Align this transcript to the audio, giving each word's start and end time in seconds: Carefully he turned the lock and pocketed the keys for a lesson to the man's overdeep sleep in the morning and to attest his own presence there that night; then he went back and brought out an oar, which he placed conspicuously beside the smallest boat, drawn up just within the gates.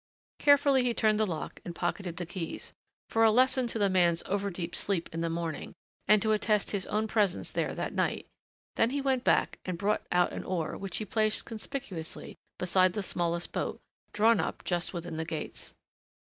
Carefully 0.39 0.81
he 0.83 0.95
turned 0.95 1.19
the 1.19 1.27
lock 1.27 1.59
and 1.63 1.75
pocketed 1.75 2.17
the 2.17 2.25
keys 2.25 2.73
for 3.07 3.23
a 3.23 3.29
lesson 3.29 3.67
to 3.67 3.77
the 3.77 3.87
man's 3.87 4.23
overdeep 4.23 4.73
sleep 4.73 5.07
in 5.13 5.21
the 5.21 5.29
morning 5.29 5.75
and 6.07 6.23
to 6.23 6.31
attest 6.31 6.71
his 6.71 6.87
own 6.87 7.05
presence 7.07 7.51
there 7.51 7.75
that 7.75 7.93
night; 7.93 8.25
then 8.77 8.89
he 8.89 8.99
went 8.99 9.23
back 9.23 9.59
and 9.63 9.77
brought 9.77 10.01
out 10.11 10.33
an 10.33 10.43
oar, 10.43 10.75
which 10.75 10.97
he 10.97 11.05
placed 11.05 11.45
conspicuously 11.45 12.35
beside 12.57 12.93
the 12.93 13.03
smallest 13.03 13.51
boat, 13.51 13.79
drawn 14.11 14.39
up 14.39 14.63
just 14.63 14.91
within 14.91 15.17
the 15.17 15.23
gates. 15.23 15.75